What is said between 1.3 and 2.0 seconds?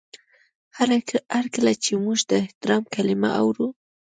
هر کله چې